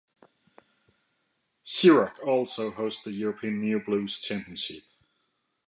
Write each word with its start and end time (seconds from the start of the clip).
Ceroc 1.63 2.17
also 2.25 2.71
hosts 2.71 3.03
the 3.03 3.11
European 3.11 3.61
Neo-Blues 3.61 4.19
Championships. 4.19 4.87